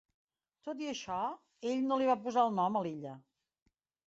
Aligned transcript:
Tot 0.67 0.79
i 0.83 0.87
això, 0.93 1.17
ell 1.73 1.83
no 1.91 1.99
li 2.03 2.09
va 2.13 2.19
posar 2.25 2.47
el 2.47 2.57
nom 2.63 2.81
a 2.81 2.85
l'illa. 2.89 3.15